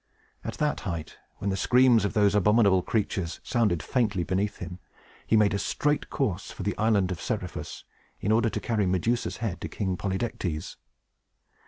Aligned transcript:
At 0.43 0.55
that 0.55 0.79
height, 0.79 1.17
when 1.37 1.51
the 1.51 1.55
screams 1.55 2.05
of 2.05 2.13
those 2.13 2.33
abominable 2.33 2.81
creatures 2.81 3.39
sounded 3.43 3.83
faintly 3.83 4.23
beneath 4.23 4.57
him, 4.57 4.79
he 5.27 5.37
made 5.37 5.53
a 5.53 5.59
straight 5.59 6.09
course 6.09 6.49
for 6.49 6.63
the 6.63 6.75
island 6.75 7.11
of 7.11 7.21
Seriphus, 7.21 7.83
in 8.19 8.31
order 8.31 8.49
to 8.49 8.59
carry 8.59 8.87
Medusa's 8.87 9.37
head 9.45 9.61
to 9.61 9.67
King 9.67 9.97
Polydectes. 9.97 10.77